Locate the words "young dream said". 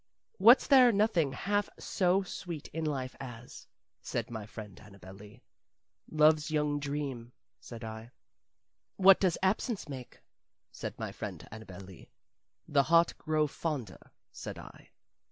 6.49-7.83